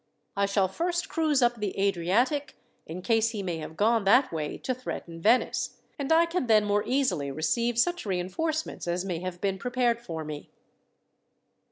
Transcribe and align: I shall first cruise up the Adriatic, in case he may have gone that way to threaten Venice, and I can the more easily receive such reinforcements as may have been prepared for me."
I 0.35 0.47
shall 0.47 0.67
first 0.67 1.09
cruise 1.09 1.43
up 1.43 1.57
the 1.57 1.79
Adriatic, 1.79 2.57
in 2.87 3.03
case 3.03 3.29
he 3.29 3.43
may 3.43 3.57
have 3.59 3.77
gone 3.77 4.03
that 4.05 4.31
way 4.33 4.57
to 4.57 4.73
threaten 4.73 5.21
Venice, 5.21 5.77
and 5.99 6.11
I 6.11 6.25
can 6.25 6.47
the 6.47 6.59
more 6.61 6.83
easily 6.87 7.29
receive 7.29 7.77
such 7.77 8.03
reinforcements 8.07 8.87
as 8.87 9.05
may 9.05 9.19
have 9.19 9.39
been 9.41 9.59
prepared 9.59 9.99
for 10.01 10.23
me." 10.25 10.49